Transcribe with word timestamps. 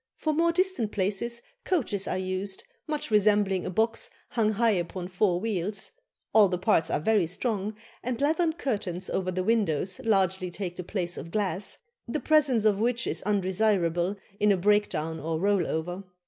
For 0.17 0.33
more 0.33 0.51
distant 0.51 0.91
places 0.91 1.43
coaches 1.63 2.07
are 2.07 2.17
used, 2.17 2.63
much 2.87 3.11
resembling 3.11 3.67
a 3.67 3.69
box 3.69 4.09
hung 4.29 4.53
high 4.53 4.71
upon 4.71 5.09
four 5.09 5.39
wheels; 5.39 5.91
all 6.33 6.47
the 6.47 6.57
parts 6.57 6.89
are 6.89 6.99
very 6.99 7.27
strong, 7.27 7.75
and 8.01 8.19
leathern 8.19 8.53
curtains 8.53 9.11
over 9.11 9.29
the 9.29 9.43
windows 9.43 9.99
largely 10.03 10.49
take 10.49 10.75
the 10.75 10.83
place 10.83 11.19
of 11.19 11.29
glass, 11.29 11.77
the 12.07 12.19
presence 12.19 12.65
of 12.65 12.79
which 12.79 13.05
is 13.05 13.21
undesirable 13.21 14.15
in 14.39 14.51
a 14.51 14.57
break 14.57 14.89
down 14.89 15.19
or 15.19 15.39
roll 15.39 15.67
over. 15.67 16.03